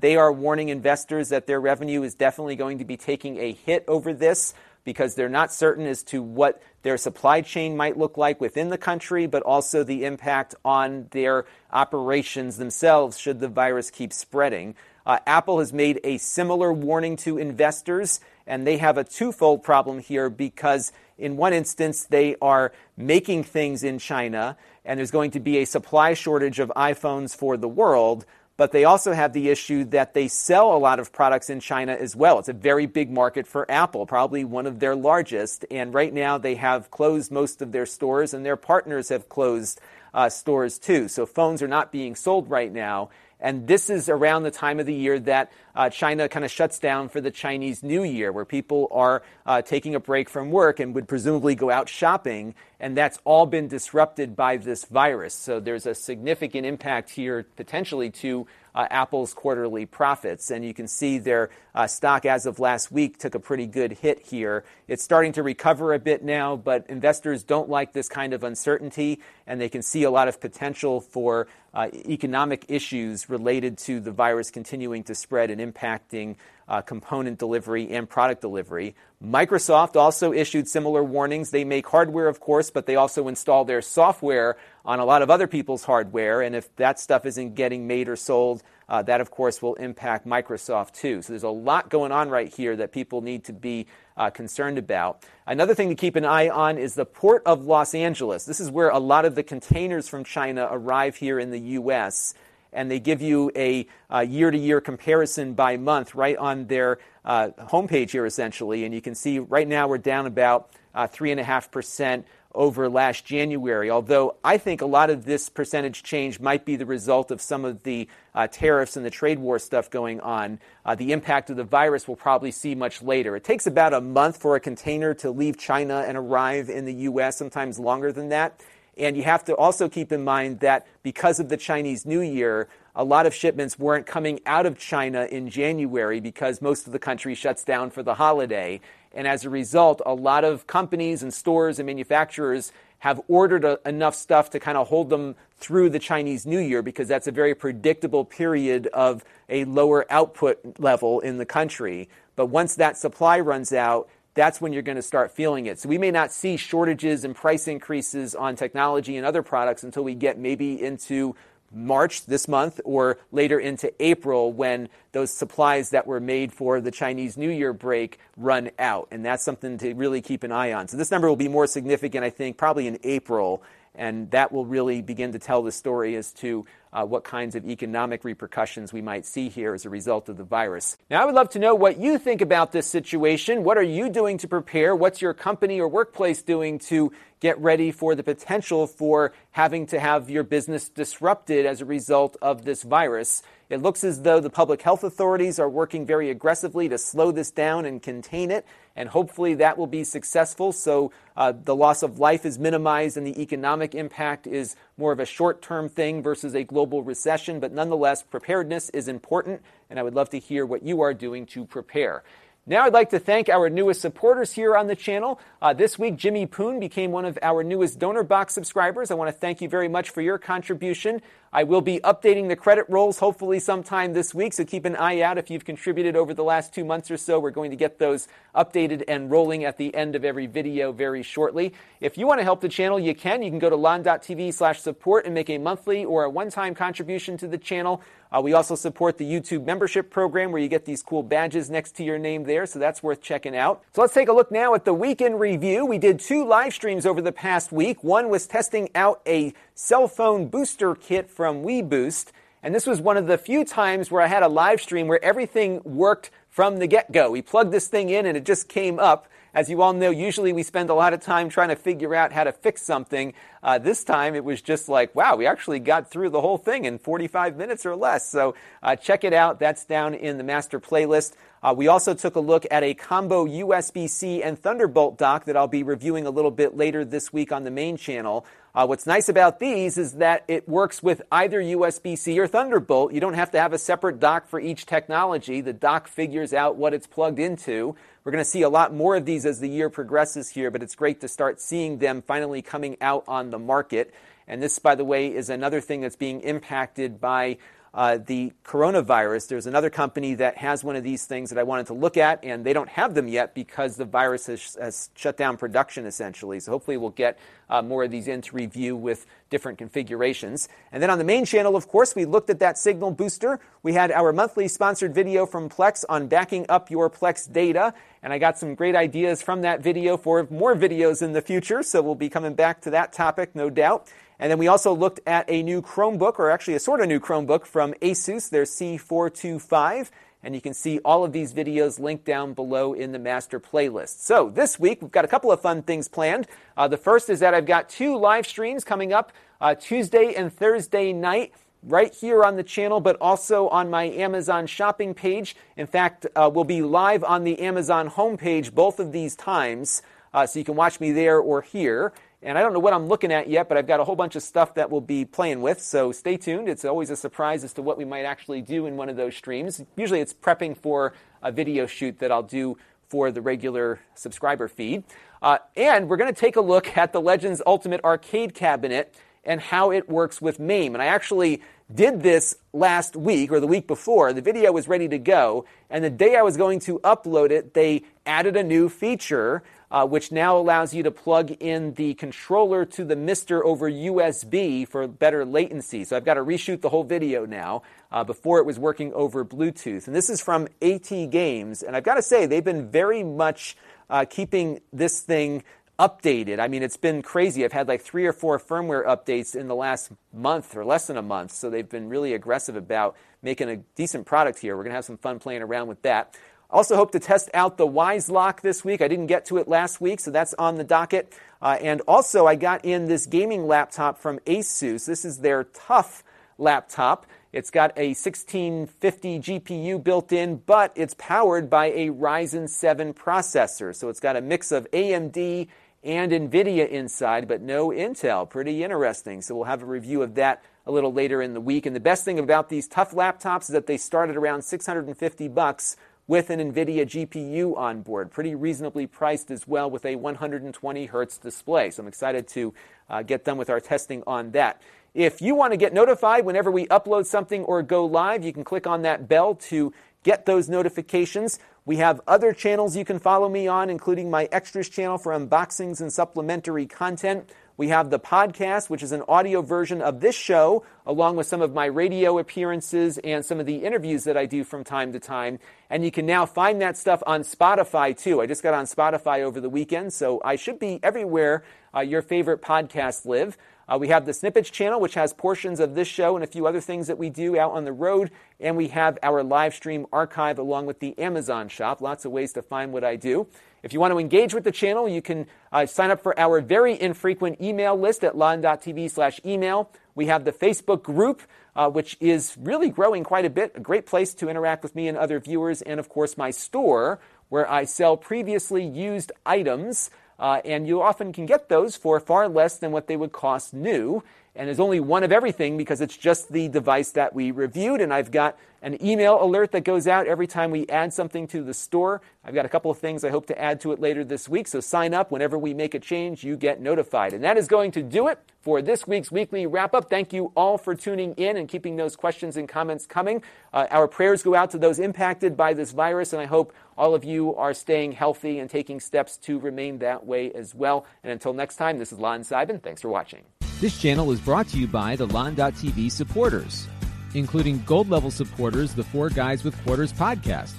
they 0.00 0.16
are 0.16 0.32
warning 0.32 0.68
investors 0.68 1.28
that 1.30 1.46
their 1.46 1.60
revenue 1.60 2.02
is 2.02 2.14
definitely 2.14 2.56
going 2.56 2.78
to 2.78 2.84
be 2.84 2.96
taking 2.96 3.38
a 3.38 3.52
hit 3.52 3.84
over 3.88 4.12
this 4.12 4.54
because 4.84 5.14
they're 5.14 5.28
not 5.28 5.52
certain 5.52 5.86
as 5.86 6.02
to 6.02 6.22
what 6.22 6.62
their 6.82 6.98
supply 6.98 7.40
chain 7.40 7.76
might 7.76 7.96
look 7.96 8.16
like 8.16 8.40
within 8.40 8.68
the 8.68 8.78
country, 8.78 9.26
but 9.26 9.42
also 9.42 9.82
the 9.82 10.04
impact 10.04 10.54
on 10.64 11.08
their 11.10 11.46
operations 11.72 12.58
themselves 12.58 13.18
should 13.18 13.40
the 13.40 13.48
virus 13.48 13.90
keep 13.90 14.12
spreading. 14.12 14.74
Uh, 15.06 15.18
Apple 15.26 15.58
has 15.58 15.72
made 15.72 16.00
a 16.04 16.18
similar 16.18 16.72
warning 16.72 17.16
to 17.16 17.38
investors, 17.38 18.20
and 18.46 18.66
they 18.66 18.76
have 18.78 18.98
a 18.98 19.04
twofold 19.04 19.62
problem 19.62 19.98
here 19.98 20.30
because, 20.30 20.92
in 21.18 21.36
one 21.36 21.52
instance, 21.52 22.04
they 22.04 22.36
are 22.40 22.72
making 22.96 23.44
things 23.44 23.82
in 23.82 23.98
China, 23.98 24.56
and 24.84 24.98
there's 24.98 25.10
going 25.10 25.30
to 25.30 25.40
be 25.40 25.58
a 25.58 25.64
supply 25.64 26.14
shortage 26.14 26.58
of 26.58 26.70
iPhones 26.76 27.34
for 27.34 27.56
the 27.56 27.68
world. 27.68 28.24
But 28.56 28.70
they 28.70 28.84
also 28.84 29.12
have 29.12 29.32
the 29.32 29.48
issue 29.48 29.84
that 29.86 30.14
they 30.14 30.28
sell 30.28 30.76
a 30.76 30.78
lot 30.78 31.00
of 31.00 31.12
products 31.12 31.50
in 31.50 31.58
China 31.58 31.92
as 31.92 32.14
well. 32.14 32.38
It's 32.38 32.48
a 32.48 32.52
very 32.52 32.86
big 32.86 33.10
market 33.10 33.48
for 33.48 33.68
Apple, 33.68 34.06
probably 34.06 34.44
one 34.44 34.66
of 34.66 34.78
their 34.78 34.94
largest. 34.94 35.64
And 35.72 35.92
right 35.92 36.14
now 36.14 36.38
they 36.38 36.54
have 36.54 36.90
closed 36.90 37.32
most 37.32 37.60
of 37.62 37.72
their 37.72 37.86
stores, 37.86 38.32
and 38.32 38.46
their 38.46 38.56
partners 38.56 39.08
have 39.08 39.28
closed 39.28 39.80
uh, 40.12 40.28
stores 40.28 40.78
too. 40.78 41.08
So 41.08 41.26
phones 41.26 41.62
are 41.62 41.68
not 41.68 41.90
being 41.90 42.14
sold 42.14 42.48
right 42.48 42.72
now. 42.72 43.10
And 43.44 43.68
this 43.68 43.90
is 43.90 44.08
around 44.08 44.44
the 44.44 44.50
time 44.50 44.80
of 44.80 44.86
the 44.86 44.94
year 44.94 45.20
that 45.20 45.52
uh, 45.74 45.90
China 45.90 46.30
kind 46.30 46.46
of 46.46 46.50
shuts 46.50 46.78
down 46.78 47.10
for 47.10 47.20
the 47.20 47.30
Chinese 47.30 47.82
New 47.82 48.02
Year, 48.02 48.32
where 48.32 48.46
people 48.46 48.88
are 48.90 49.22
uh, 49.44 49.60
taking 49.60 49.94
a 49.94 50.00
break 50.00 50.30
from 50.30 50.50
work 50.50 50.80
and 50.80 50.94
would 50.94 51.06
presumably 51.06 51.54
go 51.54 51.70
out 51.70 51.90
shopping. 51.90 52.54
And 52.80 52.96
that's 52.96 53.18
all 53.24 53.44
been 53.44 53.68
disrupted 53.68 54.34
by 54.34 54.56
this 54.56 54.86
virus. 54.86 55.34
So 55.34 55.60
there's 55.60 55.84
a 55.84 55.94
significant 55.94 56.64
impact 56.64 57.10
here 57.10 57.44
potentially 57.56 58.08
to 58.10 58.46
uh, 58.74 58.86
Apple's 58.90 59.34
quarterly 59.34 59.84
profits. 59.84 60.50
And 60.50 60.64
you 60.64 60.72
can 60.72 60.88
see 60.88 61.18
their 61.18 61.50
uh, 61.74 61.86
stock 61.86 62.24
as 62.24 62.46
of 62.46 62.58
last 62.58 62.90
week 62.90 63.18
took 63.18 63.34
a 63.34 63.40
pretty 63.40 63.66
good 63.66 63.92
hit 63.92 64.20
here. 64.20 64.64
It's 64.88 65.02
starting 65.02 65.32
to 65.32 65.42
recover 65.42 65.92
a 65.92 65.98
bit 65.98 66.24
now, 66.24 66.56
but 66.56 66.86
investors 66.88 67.42
don't 67.42 67.68
like 67.68 67.92
this 67.92 68.08
kind 68.08 68.32
of 68.32 68.42
uncertainty, 68.42 69.20
and 69.46 69.60
they 69.60 69.68
can 69.68 69.82
see 69.82 70.02
a 70.02 70.10
lot 70.10 70.28
of 70.28 70.40
potential 70.40 71.00
for 71.00 71.46
uh, 71.74 71.88
economic 72.08 72.64
issues 72.68 73.28
related 73.28 73.76
to 73.76 74.00
the 74.00 74.12
virus 74.12 74.50
continuing 74.50 75.02
to 75.04 75.14
spread 75.14 75.50
and 75.50 75.60
impacting 75.60 76.36
uh, 76.68 76.80
component 76.80 77.38
delivery 77.38 77.90
and 77.90 78.08
product 78.08 78.40
delivery. 78.40 78.94
Microsoft 79.22 79.96
also 79.96 80.32
issued 80.32 80.68
similar 80.68 81.02
warnings. 81.02 81.50
They 81.50 81.64
make 81.64 81.86
hardware, 81.86 82.28
of 82.28 82.40
course, 82.40 82.70
but 82.70 82.86
they 82.86 82.96
also 82.96 83.28
install 83.28 83.64
their 83.64 83.82
software 83.82 84.56
on 84.84 85.00
a 85.00 85.04
lot 85.04 85.22
of 85.22 85.30
other 85.30 85.46
people's 85.46 85.84
hardware. 85.84 86.40
And 86.40 86.54
if 86.54 86.74
that 86.76 87.00
stuff 87.00 87.26
isn't 87.26 87.54
getting 87.54 87.86
made 87.86 88.08
or 88.08 88.16
sold, 88.16 88.62
uh, 88.88 89.02
that, 89.02 89.20
of 89.20 89.30
course, 89.30 89.60
will 89.60 89.74
impact 89.74 90.26
Microsoft 90.26 90.92
too. 90.92 91.22
So 91.22 91.32
there's 91.32 91.42
a 91.42 91.48
lot 91.48 91.88
going 91.90 92.12
on 92.12 92.28
right 92.28 92.52
here 92.52 92.76
that 92.76 92.92
people 92.92 93.20
need 93.20 93.44
to 93.44 93.52
be 93.52 93.86
uh, 94.16 94.30
concerned 94.30 94.78
about. 94.78 95.24
Another 95.46 95.74
thing 95.74 95.88
to 95.88 95.94
keep 95.94 96.16
an 96.16 96.24
eye 96.24 96.48
on 96.48 96.78
is 96.78 96.94
the 96.94 97.06
Port 97.06 97.42
of 97.46 97.64
Los 97.64 97.94
Angeles. 97.94 98.44
This 98.44 98.60
is 98.60 98.70
where 98.70 98.88
a 98.88 98.98
lot 98.98 99.24
of 99.24 99.34
the 99.34 99.42
containers 99.42 100.08
from 100.08 100.24
China 100.24 100.68
arrive 100.70 101.16
here 101.16 101.38
in 101.38 101.50
the 101.50 101.60
U.S 101.60 102.34
and 102.74 102.90
they 102.90 102.98
give 102.98 103.22
you 103.22 103.50
a 103.54 103.86
year 104.26 104.50
to 104.50 104.58
year 104.58 104.80
comparison 104.80 105.54
by 105.54 105.76
month 105.76 106.14
right 106.14 106.36
on 106.36 106.66
their 106.66 106.98
uh, 107.24 107.50
homepage 107.70 108.10
here, 108.10 108.26
essentially. 108.26 108.84
And 108.84 108.94
you 108.94 109.00
can 109.00 109.14
see 109.14 109.38
right 109.38 109.66
now 109.66 109.88
we're 109.88 109.98
down 109.98 110.26
about 110.26 110.70
uh, 110.94 111.06
3.5% 111.06 112.24
over 112.54 112.88
last 112.88 113.24
January, 113.24 113.90
although 113.90 114.36
I 114.44 114.58
think 114.58 114.80
a 114.80 114.86
lot 114.86 115.10
of 115.10 115.24
this 115.24 115.48
percentage 115.48 116.02
change 116.02 116.40
might 116.40 116.64
be 116.64 116.76
the 116.76 116.86
result 116.86 117.30
of 117.30 117.40
some 117.40 117.64
of 117.64 117.82
the 117.82 118.08
uh, 118.34 118.46
tariffs 118.46 118.96
and 118.96 119.04
the 119.04 119.10
trade 119.10 119.38
war 119.38 119.58
stuff 119.58 119.90
going 119.90 120.20
on. 120.20 120.60
Uh, 120.84 120.94
the 120.94 121.12
impact 121.12 121.50
of 121.50 121.56
the 121.56 121.64
virus 121.64 122.06
we'll 122.06 122.16
probably 122.16 122.50
see 122.50 122.74
much 122.74 123.02
later. 123.02 123.36
It 123.36 123.44
takes 123.44 123.66
about 123.66 123.92
a 123.92 124.00
month 124.00 124.36
for 124.36 124.56
a 124.56 124.60
container 124.60 125.14
to 125.14 125.30
leave 125.30 125.58
China 125.58 126.04
and 126.06 126.16
arrive 126.16 126.70
in 126.70 126.84
the 126.84 126.94
U.S., 126.94 127.36
sometimes 127.36 127.78
longer 127.78 128.12
than 128.12 128.28
that. 128.28 128.60
And 128.96 129.16
you 129.16 129.24
have 129.24 129.44
to 129.44 129.56
also 129.56 129.88
keep 129.88 130.12
in 130.12 130.24
mind 130.24 130.60
that 130.60 130.86
because 131.02 131.40
of 131.40 131.48
the 131.48 131.56
Chinese 131.56 132.06
New 132.06 132.20
Year, 132.20 132.68
a 132.94 133.04
lot 133.04 133.26
of 133.26 133.34
shipments 133.34 133.78
weren't 133.78 134.06
coming 134.06 134.40
out 134.46 134.66
of 134.66 134.78
China 134.78 135.26
in 135.30 135.50
January 135.50 136.20
because 136.20 136.62
most 136.62 136.86
of 136.86 136.92
the 136.92 136.98
country 136.98 137.34
shuts 137.34 137.64
down 137.64 137.90
for 137.90 138.02
the 138.02 138.14
holiday. 138.14 138.80
And 139.12 139.26
as 139.26 139.44
a 139.44 139.50
result, 139.50 140.00
a 140.06 140.14
lot 140.14 140.44
of 140.44 140.66
companies 140.66 141.22
and 141.22 141.34
stores 141.34 141.78
and 141.78 141.86
manufacturers 141.86 142.72
have 143.00 143.20
ordered 143.28 143.64
a, 143.64 143.78
enough 143.84 144.14
stuff 144.14 144.50
to 144.50 144.60
kind 144.60 144.78
of 144.78 144.88
hold 144.88 145.10
them 145.10 145.34
through 145.58 145.90
the 145.90 145.98
Chinese 145.98 146.46
New 146.46 146.58
Year 146.58 146.82
because 146.82 147.08
that's 147.08 147.26
a 147.26 147.32
very 147.32 147.54
predictable 147.54 148.24
period 148.24 148.86
of 148.88 149.24
a 149.48 149.64
lower 149.64 150.06
output 150.10 150.58
level 150.78 151.20
in 151.20 151.38
the 151.38 151.44
country. 151.44 152.08
But 152.36 152.46
once 152.46 152.76
that 152.76 152.96
supply 152.96 153.40
runs 153.40 153.72
out, 153.72 154.08
that's 154.34 154.60
when 154.60 154.72
you're 154.72 154.82
going 154.82 154.96
to 154.96 155.02
start 155.02 155.30
feeling 155.30 155.66
it. 155.66 155.78
So 155.78 155.88
we 155.88 155.98
may 155.98 156.10
not 156.10 156.32
see 156.32 156.56
shortages 156.56 157.24
and 157.24 157.34
price 157.34 157.68
increases 157.68 158.34
on 158.34 158.56
technology 158.56 159.16
and 159.16 159.24
other 159.24 159.42
products 159.42 159.82
until 159.82 160.04
we 160.04 160.14
get 160.14 160.38
maybe 160.38 160.80
into 160.82 161.36
March 161.72 162.26
this 162.26 162.46
month 162.46 162.80
or 162.84 163.18
later 163.32 163.58
into 163.58 163.92
April 164.02 164.52
when 164.52 164.88
those 165.12 165.32
supplies 165.32 165.90
that 165.90 166.06
were 166.06 166.20
made 166.20 166.52
for 166.52 166.80
the 166.80 166.90
Chinese 166.90 167.36
New 167.36 167.50
Year 167.50 167.72
break 167.72 168.18
run 168.36 168.70
out. 168.78 169.08
And 169.10 169.24
that's 169.24 169.44
something 169.44 169.78
to 169.78 169.94
really 169.94 170.20
keep 170.20 170.42
an 170.44 170.52
eye 170.52 170.72
on. 170.72 170.88
So 170.88 170.96
this 170.96 171.10
number 171.10 171.28
will 171.28 171.36
be 171.36 171.48
more 171.48 171.66
significant, 171.66 172.24
I 172.24 172.30
think, 172.30 172.56
probably 172.56 172.86
in 172.86 172.98
April. 173.02 173.62
And 173.94 174.30
that 174.32 174.50
will 174.50 174.66
really 174.66 175.02
begin 175.02 175.32
to 175.32 175.38
tell 175.38 175.62
the 175.62 175.70
story 175.70 176.16
as 176.16 176.32
to 176.34 176.66
uh, 176.92 177.04
what 177.04 177.24
kinds 177.24 177.54
of 177.54 177.68
economic 177.68 178.24
repercussions 178.24 178.92
we 178.92 179.02
might 179.02 179.26
see 179.26 179.48
here 179.48 179.74
as 179.74 179.84
a 179.84 179.90
result 179.90 180.28
of 180.28 180.36
the 180.36 180.44
virus. 180.44 180.96
Now, 181.10 181.22
I 181.22 181.24
would 181.26 181.34
love 181.34 181.50
to 181.50 181.58
know 181.58 181.74
what 181.74 181.98
you 181.98 182.18
think 182.18 182.40
about 182.40 182.72
this 182.72 182.86
situation. 182.86 183.64
What 183.64 183.78
are 183.78 183.82
you 183.82 184.08
doing 184.08 184.38
to 184.38 184.48
prepare? 184.48 184.94
What's 184.94 185.20
your 185.20 185.34
company 185.34 185.80
or 185.80 185.88
workplace 185.88 186.42
doing 186.42 186.78
to 186.80 187.12
get 187.40 187.58
ready 187.58 187.90
for 187.90 188.14
the 188.14 188.22
potential 188.22 188.86
for 188.86 189.32
having 189.50 189.86
to 189.86 189.98
have 189.98 190.30
your 190.30 190.44
business 190.44 190.88
disrupted 190.88 191.66
as 191.66 191.80
a 191.80 191.84
result 191.84 192.36
of 192.40 192.64
this 192.64 192.84
virus? 192.84 193.42
It 193.70 193.82
looks 193.82 194.04
as 194.04 194.22
though 194.22 194.40
the 194.40 194.50
public 194.50 194.82
health 194.82 195.02
authorities 195.02 195.58
are 195.58 195.68
working 195.68 196.06
very 196.06 196.30
aggressively 196.30 196.88
to 196.90 196.98
slow 196.98 197.32
this 197.32 197.50
down 197.50 197.86
and 197.86 198.00
contain 198.00 198.50
it, 198.50 198.66
and 198.96 199.08
hopefully 199.08 199.54
that 199.54 199.76
will 199.76 199.86
be 199.86 200.04
successful. 200.04 200.72
So 200.72 201.12
uh, 201.36 201.52
the 201.52 201.74
loss 201.74 202.02
of 202.02 202.18
life 202.18 202.44
is 202.46 202.58
minimized 202.58 203.16
and 203.16 203.26
the 203.26 203.40
economic 203.40 203.94
impact 203.94 204.46
is 204.46 204.76
more 204.96 205.12
of 205.12 205.20
a 205.20 205.26
short 205.26 205.62
term 205.62 205.88
thing 205.88 206.22
versus 206.22 206.54
a 206.54 206.64
global 206.64 207.02
recession. 207.02 207.60
But 207.60 207.72
nonetheless, 207.72 208.22
preparedness 208.22 208.90
is 208.90 209.08
important, 209.08 209.62
and 209.90 209.98
I 209.98 210.02
would 210.02 210.14
love 210.14 210.30
to 210.30 210.38
hear 210.38 210.64
what 210.64 210.82
you 210.82 211.00
are 211.00 211.14
doing 211.14 211.46
to 211.46 211.64
prepare. 211.64 212.22
Now, 212.66 212.84
I'd 212.84 212.94
like 212.94 213.10
to 213.10 213.18
thank 213.18 213.50
our 213.50 213.68
newest 213.68 214.00
supporters 214.00 214.50
here 214.50 214.74
on 214.74 214.86
the 214.86 214.96
channel. 214.96 215.38
Uh, 215.60 215.74
this 215.74 215.98
week, 215.98 216.16
Jimmy 216.16 216.46
Poon 216.46 216.80
became 216.80 217.12
one 217.12 217.26
of 217.26 217.38
our 217.42 217.62
newest 217.62 217.98
Donorbox 217.98 218.52
subscribers. 218.52 219.10
I 219.10 219.14
want 219.14 219.28
to 219.28 219.38
thank 219.38 219.60
you 219.60 219.68
very 219.68 219.86
much 219.86 220.08
for 220.08 220.22
your 220.22 220.38
contribution. 220.38 221.20
I 221.56 221.62
will 221.62 221.82
be 221.82 222.00
updating 222.00 222.48
the 222.48 222.56
credit 222.56 222.84
rolls 222.88 223.20
hopefully 223.20 223.60
sometime 223.60 224.12
this 224.12 224.34
week, 224.34 224.54
so 224.54 224.64
keep 224.64 224.84
an 224.84 224.96
eye 224.96 225.20
out 225.20 225.38
if 225.38 225.50
you've 225.50 225.64
contributed 225.64 226.16
over 226.16 226.34
the 226.34 226.42
last 226.42 226.74
two 226.74 226.84
months 226.84 227.12
or 227.12 227.16
so. 227.16 227.38
We're 227.38 227.52
going 227.52 227.70
to 227.70 227.76
get 227.76 228.00
those 228.00 228.26
updated 228.56 229.04
and 229.06 229.30
rolling 229.30 229.62
at 229.62 229.78
the 229.78 229.94
end 229.94 230.16
of 230.16 230.24
every 230.24 230.48
video 230.48 230.90
very 230.90 231.22
shortly. 231.22 231.72
If 232.00 232.18
you 232.18 232.26
want 232.26 232.40
to 232.40 232.44
help 232.44 232.60
the 232.60 232.68
channel, 232.68 232.98
you 232.98 233.14
can. 233.14 233.40
You 233.40 233.50
can 233.50 233.60
go 233.60 233.70
to 233.70 233.76
lon.tv 233.76 234.52
slash 234.52 234.80
support 234.80 235.26
and 235.26 235.34
make 235.34 235.48
a 235.48 235.58
monthly 235.58 236.04
or 236.04 236.24
a 236.24 236.30
one-time 236.30 236.74
contribution 236.74 237.36
to 237.36 237.46
the 237.46 237.58
channel. 237.58 238.02
Uh, 238.32 238.40
we 238.40 238.52
also 238.52 238.74
support 238.74 239.16
the 239.16 239.24
YouTube 239.24 239.64
membership 239.64 240.10
program 240.10 240.50
where 240.50 240.60
you 240.60 240.66
get 240.66 240.84
these 240.84 241.04
cool 241.04 241.22
badges 241.22 241.70
next 241.70 241.92
to 241.92 242.02
your 242.02 242.18
name 242.18 242.42
there, 242.42 242.66
so 242.66 242.80
that's 242.80 243.00
worth 243.00 243.22
checking 243.22 243.54
out. 243.56 243.84
So 243.92 244.00
let's 244.00 244.12
take 244.12 244.26
a 244.26 244.32
look 244.32 244.50
now 244.50 244.74
at 244.74 244.84
the 244.84 244.92
weekend 244.92 245.38
review. 245.38 245.86
We 245.86 245.98
did 245.98 246.18
two 246.18 246.44
live 246.44 246.74
streams 246.74 247.06
over 247.06 247.22
the 247.22 247.30
past 247.30 247.70
week. 247.70 248.02
One 248.02 248.28
was 248.28 248.48
testing 248.48 248.88
out 248.96 249.22
a 249.24 249.54
cell 249.74 250.06
phone 250.06 250.46
booster 250.46 250.94
kit 250.94 251.28
from 251.28 251.64
WeBoost, 251.64 252.30
and 252.62 252.74
this 252.74 252.86
was 252.86 253.00
one 253.00 253.16
of 253.16 253.26
the 253.26 253.36
few 253.36 253.64
times 253.64 254.10
where 254.10 254.22
I 254.22 254.26
had 254.26 254.42
a 254.42 254.48
live 254.48 254.80
stream 254.80 255.08
where 255.08 255.22
everything 255.22 255.82
worked 255.84 256.30
from 256.48 256.78
the 256.78 256.86
get 256.86 257.12
go. 257.12 257.30
We 257.30 257.42
plugged 257.42 257.72
this 257.72 257.88
thing 257.88 258.08
in 258.08 258.24
and 258.24 258.36
it 258.36 258.44
just 258.44 258.68
came 258.68 258.98
up. 258.98 259.28
As 259.52 259.68
you 259.68 259.82
all 259.82 259.92
know, 259.92 260.10
usually 260.10 260.52
we 260.52 260.62
spend 260.62 260.88
a 260.90 260.94
lot 260.94 261.12
of 261.12 261.20
time 261.20 261.48
trying 261.48 261.68
to 261.68 261.76
figure 261.76 262.14
out 262.14 262.32
how 262.32 262.44
to 262.44 262.52
fix 262.52 262.82
something. 262.82 263.34
Uh, 263.62 263.78
this 263.78 264.02
time 264.02 264.34
it 264.34 264.44
was 264.44 264.62
just 264.62 264.88
like, 264.88 265.14
wow, 265.14 265.36
we 265.36 265.46
actually 265.46 265.78
got 265.78 266.10
through 266.10 266.30
the 266.30 266.40
whole 266.40 266.58
thing 266.58 266.86
in 266.86 266.98
45 266.98 267.56
minutes 267.56 267.84
or 267.84 267.94
less. 267.94 268.28
So 268.28 268.54
uh, 268.82 268.96
check 268.96 269.24
it 269.24 269.32
out. 269.32 269.60
That's 269.60 269.84
down 269.84 270.14
in 270.14 270.38
the 270.38 270.44
master 270.44 270.80
playlist. 270.80 271.34
Uh, 271.64 271.72
we 271.72 271.88
also 271.88 272.12
took 272.12 272.36
a 272.36 272.40
look 272.40 272.66
at 272.70 272.82
a 272.82 272.92
combo 272.92 273.46
USB 273.46 274.06
C 274.06 274.42
and 274.42 274.58
Thunderbolt 274.58 275.16
dock 275.16 275.46
that 275.46 275.56
I'll 275.56 275.66
be 275.66 275.82
reviewing 275.82 276.26
a 276.26 276.30
little 276.30 276.50
bit 276.50 276.76
later 276.76 277.06
this 277.06 277.32
week 277.32 277.52
on 277.52 277.64
the 277.64 277.70
main 277.70 277.96
channel. 277.96 278.44
Uh, 278.74 278.84
what's 278.84 279.06
nice 279.06 279.30
about 279.30 279.60
these 279.60 279.96
is 279.96 280.14
that 280.14 280.44
it 280.46 280.68
works 280.68 281.02
with 281.02 281.22
either 281.32 281.62
USB 281.62 282.18
C 282.18 282.38
or 282.38 282.46
Thunderbolt. 282.46 283.14
You 283.14 283.20
don't 283.20 283.32
have 283.32 283.50
to 283.52 283.58
have 283.58 283.72
a 283.72 283.78
separate 283.78 284.20
dock 284.20 284.46
for 284.46 284.60
each 284.60 284.84
technology. 284.84 285.62
The 285.62 285.72
dock 285.72 286.06
figures 286.06 286.52
out 286.52 286.76
what 286.76 286.92
it's 286.92 287.06
plugged 287.06 287.38
into. 287.38 287.96
We're 288.24 288.32
going 288.32 288.44
to 288.44 288.50
see 288.50 288.60
a 288.60 288.68
lot 288.68 288.92
more 288.92 289.16
of 289.16 289.24
these 289.24 289.46
as 289.46 289.60
the 289.60 289.68
year 289.68 289.88
progresses 289.88 290.50
here, 290.50 290.70
but 290.70 290.82
it's 290.82 290.94
great 290.94 291.22
to 291.22 291.28
start 291.28 291.62
seeing 291.62 291.96
them 291.96 292.20
finally 292.20 292.60
coming 292.60 292.98
out 293.00 293.24
on 293.26 293.48
the 293.48 293.58
market. 293.58 294.12
And 294.46 294.62
this, 294.62 294.78
by 294.78 294.96
the 294.96 295.04
way, 295.04 295.34
is 295.34 295.48
another 295.48 295.80
thing 295.80 296.02
that's 296.02 296.16
being 296.16 296.42
impacted 296.42 297.22
by 297.22 297.56
uh, 297.94 298.18
the 298.18 298.52
coronavirus. 298.64 299.48
There's 299.48 299.66
another 299.66 299.88
company 299.88 300.34
that 300.34 300.58
has 300.58 300.82
one 300.82 300.96
of 300.96 301.04
these 301.04 301.26
things 301.26 301.50
that 301.50 301.58
I 301.58 301.62
wanted 301.62 301.86
to 301.86 301.94
look 301.94 302.16
at, 302.16 302.44
and 302.44 302.64
they 302.66 302.72
don't 302.72 302.88
have 302.88 303.14
them 303.14 303.28
yet 303.28 303.54
because 303.54 303.96
the 303.96 304.04
virus 304.04 304.46
has, 304.46 304.76
has 304.80 305.10
shut 305.14 305.36
down 305.36 305.56
production 305.56 306.04
essentially. 306.04 306.58
So 306.58 306.72
hopefully 306.72 306.96
we'll 306.96 307.10
get 307.10 307.38
uh, 307.70 307.82
more 307.82 308.04
of 308.04 308.10
these 308.10 308.26
into 308.26 308.54
review 308.54 308.96
with 308.96 309.26
different 309.48 309.78
configurations. 309.78 310.68
And 310.90 311.00
then 311.00 311.08
on 311.08 311.18
the 311.18 311.24
main 311.24 311.44
channel, 311.44 311.76
of 311.76 311.86
course, 311.86 312.16
we 312.16 312.24
looked 312.24 312.50
at 312.50 312.58
that 312.58 312.76
signal 312.78 313.12
booster. 313.12 313.60
We 313.84 313.92
had 313.92 314.10
our 314.10 314.32
monthly 314.32 314.66
sponsored 314.66 315.14
video 315.14 315.46
from 315.46 315.68
Plex 315.68 316.04
on 316.08 316.26
backing 316.26 316.66
up 316.68 316.90
your 316.90 317.08
Plex 317.08 317.50
data. 317.50 317.94
And 318.22 318.32
I 318.32 318.38
got 318.38 318.58
some 318.58 318.74
great 318.74 318.96
ideas 318.96 319.40
from 319.40 319.62
that 319.62 319.82
video 319.82 320.16
for 320.16 320.46
more 320.50 320.74
videos 320.74 321.22
in 321.22 321.32
the 321.32 321.42
future. 321.42 321.84
So 321.84 322.02
we'll 322.02 322.16
be 322.16 322.28
coming 322.28 322.54
back 322.54 322.80
to 322.82 322.90
that 322.90 323.12
topic, 323.12 323.54
no 323.54 323.70
doubt. 323.70 324.10
And 324.44 324.50
then 324.50 324.58
we 324.58 324.68
also 324.68 324.92
looked 324.92 325.20
at 325.26 325.46
a 325.48 325.62
new 325.62 325.80
Chromebook, 325.80 326.38
or 326.38 326.50
actually 326.50 326.74
a 326.74 326.78
sort 326.78 327.00
of 327.00 327.08
new 327.08 327.18
Chromebook 327.18 327.64
from 327.64 327.94
Asus, 328.02 328.50
their 328.50 328.64
C425. 328.64 330.10
And 330.42 330.54
you 330.54 330.60
can 330.60 330.74
see 330.74 330.98
all 330.98 331.24
of 331.24 331.32
these 331.32 331.54
videos 331.54 331.98
linked 331.98 332.26
down 332.26 332.52
below 332.52 332.92
in 332.92 333.12
the 333.12 333.18
master 333.18 333.58
playlist. 333.58 334.18
So 334.18 334.50
this 334.50 334.78
week, 334.78 335.00
we've 335.00 335.10
got 335.10 335.24
a 335.24 335.28
couple 335.28 335.50
of 335.50 335.62
fun 335.62 335.80
things 335.80 336.08
planned. 336.08 336.46
Uh, 336.76 336.86
the 336.86 336.98
first 336.98 337.30
is 337.30 337.40
that 337.40 337.54
I've 337.54 337.64
got 337.64 337.88
two 337.88 338.18
live 338.18 338.46
streams 338.46 338.84
coming 338.84 339.14
up 339.14 339.32
uh, 339.62 339.76
Tuesday 339.76 340.34
and 340.34 340.52
Thursday 340.52 341.14
night 341.14 341.54
right 341.82 342.12
here 342.12 342.44
on 342.44 342.56
the 342.56 342.62
channel, 342.62 343.00
but 343.00 343.16
also 343.22 343.68
on 343.68 343.88
my 343.88 344.04
Amazon 344.04 344.66
shopping 344.66 345.14
page. 345.14 345.56
In 345.78 345.86
fact, 345.86 346.26
uh, 346.36 346.50
we'll 346.52 346.64
be 346.64 346.82
live 346.82 347.24
on 347.24 347.44
the 347.44 347.60
Amazon 347.60 348.10
homepage 348.10 348.74
both 348.74 349.00
of 349.00 349.10
these 349.10 349.36
times, 349.36 350.02
uh, 350.34 350.46
so 350.46 350.58
you 350.58 350.66
can 350.66 350.76
watch 350.76 351.00
me 351.00 351.12
there 351.12 351.38
or 351.38 351.62
here. 351.62 352.12
And 352.44 352.58
I 352.58 352.60
don't 352.60 352.74
know 352.74 352.78
what 352.78 352.92
I'm 352.92 353.06
looking 353.06 353.32
at 353.32 353.48
yet, 353.48 353.70
but 353.70 353.78
I've 353.78 353.86
got 353.86 354.00
a 354.00 354.04
whole 354.04 354.16
bunch 354.16 354.36
of 354.36 354.42
stuff 354.42 354.74
that 354.74 354.90
we'll 354.90 355.00
be 355.00 355.24
playing 355.24 355.62
with. 355.62 355.80
So 355.80 356.12
stay 356.12 356.36
tuned. 356.36 356.68
It's 356.68 356.84
always 356.84 357.08
a 357.08 357.16
surprise 357.16 357.64
as 357.64 357.72
to 357.72 357.82
what 357.82 357.96
we 357.96 358.04
might 358.04 358.24
actually 358.24 358.60
do 358.60 358.84
in 358.84 358.98
one 358.98 359.08
of 359.08 359.16
those 359.16 359.34
streams. 359.34 359.82
Usually 359.96 360.20
it's 360.20 360.34
prepping 360.34 360.76
for 360.76 361.14
a 361.42 361.50
video 361.50 361.86
shoot 361.86 362.18
that 362.18 362.30
I'll 362.30 362.42
do 362.42 362.76
for 363.08 363.30
the 363.30 363.40
regular 363.40 364.00
subscriber 364.14 364.68
feed. 364.68 365.04
Uh, 365.40 365.56
and 365.74 366.06
we're 366.06 366.18
going 366.18 366.32
to 366.32 366.38
take 366.38 366.56
a 366.56 366.60
look 366.60 366.98
at 366.98 367.14
the 367.14 367.20
Legends 367.20 367.62
Ultimate 367.66 368.04
Arcade 368.04 368.54
Cabinet 368.54 369.14
and 369.44 369.60
how 369.60 369.90
it 369.90 370.08
works 370.08 370.42
with 370.42 370.58
MAME. 370.58 370.94
And 370.94 371.02
I 371.02 371.06
actually 371.06 371.62
did 371.94 372.22
this 372.22 372.56
last 372.72 373.16
week 373.16 373.52
or 373.52 373.60
the 373.60 373.66
week 373.66 373.86
before. 373.86 374.32
The 374.32 374.42
video 374.42 374.70
was 374.72 374.86
ready 374.86 375.08
to 375.08 375.18
go. 375.18 375.64
And 375.88 376.04
the 376.04 376.10
day 376.10 376.36
I 376.36 376.42
was 376.42 376.56
going 376.56 376.80
to 376.80 376.98
upload 377.00 377.50
it, 377.50 377.72
they 377.74 378.04
added 378.26 378.56
a 378.56 378.62
new 378.62 378.88
feature 378.88 379.62
uh, 379.90 380.06
which 380.06 380.32
now 380.32 380.56
allows 380.56 380.94
you 380.94 381.02
to 381.02 381.10
plug 381.10 381.50
in 381.50 381.94
the 381.94 382.14
controller 382.14 382.84
to 382.84 383.04
the 383.04 383.16
Mister 383.16 383.64
over 383.64 383.90
USB 383.90 384.86
for 384.86 385.06
better 385.06 385.44
latency. 385.44 386.04
So 386.04 386.16
I've 386.16 386.24
got 386.24 386.34
to 386.34 386.42
reshoot 386.42 386.80
the 386.80 386.88
whole 386.88 387.04
video 387.04 387.46
now. 387.46 387.82
Uh, 388.14 388.22
before 388.22 388.60
it 388.60 388.64
was 388.64 388.78
working 388.78 389.12
over 389.12 389.44
Bluetooth. 389.44 390.06
And 390.06 390.14
this 390.14 390.30
is 390.30 390.40
from 390.40 390.68
AtGames. 390.80 391.82
And 391.82 391.96
I've 391.96 392.04
got 392.04 392.14
to 392.14 392.22
say, 392.22 392.46
they've 392.46 392.62
been 392.62 392.88
very 392.88 393.24
much 393.24 393.76
uh, 394.08 394.24
keeping 394.24 394.80
this 394.92 395.20
thing 395.20 395.64
updated. 395.98 396.60
I 396.60 396.68
mean, 396.68 396.84
it's 396.84 396.96
been 396.96 397.22
crazy. 397.22 397.64
I've 397.64 397.72
had 397.72 397.88
like 397.88 398.02
three 398.02 398.26
or 398.26 398.32
four 398.32 398.60
firmware 398.60 399.04
updates 399.04 399.54
in 399.54 399.66
the 399.66 399.74
last 399.74 400.12
month 400.32 400.76
or 400.76 400.84
less 400.84 401.08
than 401.08 401.16
a 401.16 401.22
month. 401.22 401.52
So 401.52 401.70
they've 401.70 401.88
been 401.88 402.08
really 402.08 402.34
aggressive 402.34 402.76
about 402.76 403.16
making 403.42 403.68
a 403.68 403.76
decent 403.96 404.26
product 404.26 404.58
here. 404.58 404.76
We're 404.76 404.84
going 404.84 404.92
to 404.92 404.96
have 404.96 405.04
some 405.04 405.18
fun 405.18 405.38
playing 405.38 405.62
around 405.62 405.88
with 405.88 406.02
that. 406.02 406.36
Also, 406.74 406.96
hope 406.96 407.12
to 407.12 407.20
test 407.20 407.48
out 407.54 407.76
the 407.76 407.86
Wyze 407.86 408.28
Lock 408.28 408.62
this 408.62 408.84
week. 408.84 409.00
I 409.00 409.06
didn't 409.06 409.28
get 409.28 409.44
to 409.44 409.58
it 409.58 409.68
last 409.68 410.00
week, 410.00 410.18
so 410.18 410.32
that's 410.32 410.54
on 410.54 410.74
the 410.74 410.82
docket. 410.82 411.32
Uh, 411.62 411.78
and 411.80 412.00
also, 412.08 412.46
I 412.46 412.56
got 412.56 412.84
in 412.84 413.06
this 413.06 413.26
gaming 413.26 413.68
laptop 413.68 414.18
from 414.18 414.40
Asus. 414.40 415.06
This 415.06 415.24
is 415.24 415.38
their 415.38 415.62
TUF 415.62 416.24
laptop. 416.58 417.26
It's 417.52 417.70
got 417.70 417.92
a 417.96 418.08
1650 418.08 419.38
GPU 419.38 420.02
built 420.02 420.32
in, 420.32 420.56
but 420.66 420.90
it's 420.96 421.14
powered 421.16 421.70
by 421.70 421.92
a 421.92 422.08
Ryzen 422.08 422.68
7 422.68 423.14
processor. 423.14 423.94
So 423.94 424.08
it's 424.08 424.18
got 424.18 424.34
a 424.34 424.40
mix 424.40 424.72
of 424.72 424.90
AMD 424.90 425.68
and 426.02 426.32
NVIDIA 426.32 426.88
inside, 426.88 427.46
but 427.46 427.62
no 427.62 427.90
Intel. 427.90 428.50
Pretty 428.50 428.82
interesting. 428.82 429.42
So 429.42 429.54
we'll 429.54 429.66
have 429.66 429.84
a 429.84 429.86
review 429.86 430.22
of 430.22 430.34
that 430.34 430.64
a 430.86 430.92
little 430.92 431.12
later 431.12 431.40
in 431.40 431.54
the 431.54 431.60
week. 431.60 431.86
And 431.86 431.94
the 431.94 432.00
best 432.00 432.24
thing 432.24 432.40
about 432.40 432.68
these 432.68 432.88
TUF 432.88 433.12
laptops 433.12 433.62
is 433.62 433.68
that 433.68 433.86
they 433.86 433.96
start 433.96 434.28
at 434.28 434.36
around 434.36 434.62
650 434.62 435.48
bucks 435.48 435.96
with 436.26 436.50
an 436.50 436.60
NVIDIA 436.60 437.04
GPU 437.04 437.76
on 437.76 438.02
board. 438.02 438.30
Pretty 438.30 438.54
reasonably 438.54 439.06
priced 439.06 439.50
as 439.50 439.66
well 439.66 439.90
with 439.90 440.04
a 440.06 440.16
120 440.16 441.06
hertz 441.06 441.38
display. 441.38 441.90
So 441.90 442.02
I'm 442.02 442.08
excited 442.08 442.48
to 442.48 442.74
uh, 443.10 443.22
get 443.22 443.44
done 443.44 443.58
with 443.58 443.70
our 443.70 443.80
testing 443.80 444.22
on 444.26 444.52
that. 444.52 444.80
If 445.14 445.40
you 445.40 445.54
want 445.54 445.72
to 445.72 445.76
get 445.76 445.92
notified 445.92 446.44
whenever 446.44 446.70
we 446.70 446.86
upload 446.86 447.26
something 447.26 447.62
or 447.64 447.82
go 447.82 448.04
live, 448.04 448.44
you 448.44 448.52
can 448.52 448.64
click 448.64 448.86
on 448.86 449.02
that 449.02 449.28
bell 449.28 449.54
to 449.56 449.92
get 450.24 450.46
those 450.46 450.68
notifications. 450.68 451.58
We 451.84 451.98
have 451.98 452.20
other 452.26 452.52
channels 452.52 452.96
you 452.96 453.04
can 453.04 453.18
follow 453.18 453.48
me 453.48 453.68
on, 453.68 453.90
including 453.90 454.30
my 454.30 454.48
extras 454.50 454.88
channel 454.88 455.18
for 455.18 455.32
unboxings 455.32 456.00
and 456.00 456.12
supplementary 456.12 456.86
content. 456.86 457.48
We 457.76 457.88
have 457.88 458.10
the 458.10 458.20
podcast, 458.20 458.88
which 458.88 459.02
is 459.02 459.10
an 459.10 459.22
audio 459.26 459.60
version 459.60 460.00
of 460.00 460.20
this 460.20 460.36
show, 460.36 460.84
along 461.04 461.34
with 461.34 461.48
some 461.48 461.60
of 461.60 461.74
my 461.74 461.86
radio 461.86 462.38
appearances 462.38 463.18
and 463.18 463.44
some 463.44 463.58
of 463.58 463.66
the 463.66 463.78
interviews 463.78 464.22
that 464.24 464.36
I 464.36 464.46
do 464.46 464.62
from 464.62 464.84
time 464.84 465.12
to 465.12 465.18
time. 465.18 465.58
And 465.90 466.04
you 466.04 466.12
can 466.12 466.24
now 466.24 466.46
find 466.46 466.80
that 466.82 466.96
stuff 466.96 467.20
on 467.26 467.42
Spotify 467.42 468.16
too. 468.16 468.40
I 468.40 468.46
just 468.46 468.62
got 468.62 468.74
on 468.74 468.84
Spotify 468.84 469.40
over 469.40 469.60
the 469.60 469.68
weekend, 469.68 470.12
so 470.12 470.40
I 470.44 470.54
should 470.54 470.78
be 470.78 471.00
everywhere 471.02 471.64
uh, 471.92 472.00
your 472.00 472.22
favorite 472.22 472.62
podcasts 472.62 473.26
live. 473.26 473.58
Uh, 473.88 473.98
we 473.98 474.08
have 474.08 474.24
the 474.24 474.32
Snippets 474.32 474.70
channel, 474.70 475.00
which 475.00 475.14
has 475.14 475.32
portions 475.32 475.80
of 475.80 475.96
this 475.96 476.08
show 476.08 476.36
and 476.36 476.44
a 476.44 476.46
few 476.46 476.66
other 476.66 476.80
things 476.80 477.08
that 477.08 477.18
we 477.18 477.28
do 477.28 477.58
out 477.58 477.72
on 477.72 477.84
the 477.84 477.92
road. 477.92 478.30
And 478.60 478.76
we 478.76 478.88
have 478.88 479.18
our 479.22 479.42
live 479.42 479.74
stream 479.74 480.06
archive 480.12 480.60
along 480.60 480.86
with 480.86 481.00
the 481.00 481.18
Amazon 481.18 481.68
shop. 481.68 482.00
Lots 482.00 482.24
of 482.24 482.30
ways 482.30 482.52
to 482.52 482.62
find 482.62 482.92
what 482.92 483.02
I 483.02 483.16
do. 483.16 483.48
If 483.84 483.92
you 483.92 484.00
want 484.00 484.12
to 484.12 484.18
engage 484.18 484.54
with 484.54 484.64
the 484.64 484.72
channel, 484.72 485.06
you 485.06 485.20
can 485.20 485.46
uh, 485.70 485.84
sign 485.84 486.10
up 486.10 486.22
for 486.22 486.38
our 486.40 486.62
very 486.62 486.98
infrequent 486.98 487.60
email 487.60 487.94
list 487.94 488.24
at 488.24 488.34
lon.tv 488.34 489.10
slash 489.10 489.38
email. 489.44 489.90
We 490.14 490.24
have 490.24 490.46
the 490.46 490.52
Facebook 490.52 491.02
group, 491.02 491.42
uh, 491.76 491.90
which 491.90 492.16
is 492.18 492.56
really 492.58 492.88
growing 492.88 493.24
quite 493.24 493.44
a 493.44 493.50
bit, 493.50 493.72
a 493.74 493.80
great 493.80 494.06
place 494.06 494.32
to 494.36 494.48
interact 494.48 494.84
with 494.84 494.94
me 494.94 495.06
and 495.06 495.18
other 495.18 495.38
viewers, 495.38 495.82
and 495.82 496.00
of 496.00 496.08
course 496.08 496.38
my 496.38 496.50
store, 496.50 497.20
where 497.50 497.70
I 497.70 497.84
sell 497.84 498.16
previously 498.16 498.82
used 498.82 499.32
items, 499.44 500.08
uh, 500.38 500.62
and 500.64 500.88
you 500.88 501.02
often 501.02 501.34
can 501.34 501.44
get 501.44 501.68
those 501.68 501.94
for 501.94 502.18
far 502.20 502.48
less 502.48 502.78
than 502.78 502.90
what 502.90 503.06
they 503.06 503.16
would 503.16 503.32
cost 503.32 503.74
new. 503.74 504.22
And 504.56 504.70
is 504.70 504.78
only 504.78 505.00
one 505.00 505.24
of 505.24 505.32
everything 505.32 505.76
because 505.76 506.00
it's 506.00 506.16
just 506.16 506.52
the 506.52 506.68
device 506.68 507.10
that 507.10 507.34
we 507.34 507.50
reviewed. 507.50 508.00
And 508.00 508.12
I've 508.12 508.30
got 508.30 508.56
an 508.82 509.02
email 509.04 509.42
alert 509.42 509.72
that 509.72 509.82
goes 509.82 510.06
out 510.06 510.26
every 510.26 510.46
time 510.46 510.70
we 510.70 510.86
add 510.88 511.12
something 511.12 511.46
to 511.48 511.62
the 511.62 511.74
store. 511.74 512.20
I've 512.44 512.54
got 512.54 512.66
a 512.66 512.68
couple 512.68 512.90
of 512.90 512.98
things 512.98 513.24
I 513.24 513.30
hope 513.30 513.46
to 513.46 513.60
add 513.60 513.80
to 513.80 513.92
it 513.92 514.00
later 514.00 514.22
this 514.24 514.48
week. 514.48 514.68
So 514.68 514.80
sign 514.80 515.14
up 515.14 515.30
whenever 515.30 515.58
we 515.58 515.74
make 515.74 515.94
a 515.94 515.98
change, 515.98 516.44
you 516.44 516.56
get 516.56 516.80
notified. 516.80 517.32
And 517.32 517.42
that 517.42 517.56
is 517.56 517.66
going 517.66 517.92
to 517.92 518.02
do 518.02 518.28
it 518.28 518.38
for 518.60 518.80
this 518.82 519.06
week's 519.06 519.32
weekly 519.32 519.66
wrap 519.66 519.94
up. 519.94 520.08
Thank 520.08 520.32
you 520.32 520.52
all 520.54 520.78
for 520.78 520.94
tuning 520.94 521.34
in 521.34 521.56
and 521.56 521.68
keeping 521.68 521.96
those 521.96 522.14
questions 522.14 522.56
and 522.56 522.68
comments 522.68 523.06
coming. 523.06 523.42
Uh, 523.72 523.86
our 523.90 524.06
prayers 524.06 524.42
go 524.42 524.54
out 524.54 524.70
to 524.70 524.78
those 524.78 524.98
impacted 524.98 525.56
by 525.56 525.74
this 525.74 525.92
virus, 525.92 526.32
and 526.32 526.40
I 526.40 526.46
hope 526.46 526.72
all 526.96 527.14
of 527.14 527.24
you 527.24 527.54
are 527.56 527.74
staying 527.74 528.12
healthy 528.12 528.58
and 528.58 528.70
taking 528.70 529.00
steps 529.00 529.36
to 529.38 529.58
remain 529.58 529.98
that 529.98 530.26
way 530.26 530.52
as 530.52 530.74
well. 530.74 531.06
And 531.22 531.32
until 531.32 531.52
next 531.54 531.76
time, 531.76 531.98
this 531.98 532.12
is 532.12 532.18
Lon 532.18 532.42
Seidman. 532.42 532.82
Thanks 532.82 533.02
for 533.02 533.08
watching. 533.08 533.42
This 533.84 534.00
channel 534.00 534.32
is 534.32 534.40
brought 534.40 534.66
to 534.68 534.78
you 534.78 534.86
by 534.86 535.14
the 535.14 535.26
Lon.TV 535.26 536.10
supporters 536.10 536.88
including 537.34 537.82
gold 537.84 538.08
level 538.08 538.30
supporters 538.30 538.94
the 538.94 539.04
Four 539.04 539.28
Guys 539.28 539.62
with 539.62 539.76
Quarters 539.84 540.10
podcast 540.10 540.72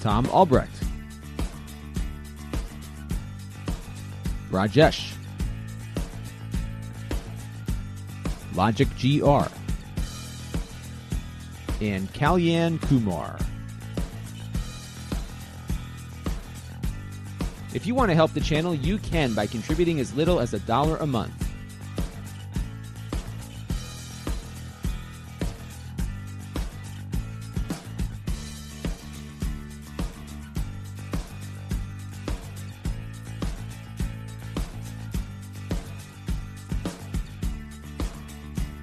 Tom 0.00 0.24
Albrecht, 0.30 0.72
Rajesh, 4.50 5.12
Logic 8.54 8.88
GR, 8.98 9.44
and 11.84 12.10
Kalyan 12.14 12.80
Kumar. 12.88 13.38
If 17.74 17.86
you 17.86 17.94
want 17.94 18.10
to 18.10 18.14
help 18.14 18.32
the 18.32 18.40
channel, 18.40 18.74
you 18.74 18.96
can 18.96 19.34
by 19.34 19.46
contributing 19.46 20.00
as 20.00 20.14
little 20.14 20.40
as 20.40 20.54
a 20.54 20.58
dollar 20.60 20.96
a 20.96 21.06
month. 21.06 21.41